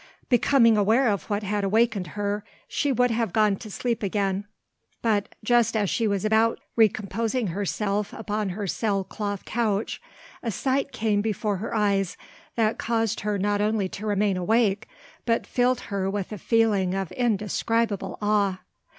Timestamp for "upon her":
8.11-8.65